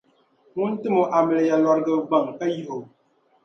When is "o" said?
1.03-1.11, 2.77-2.77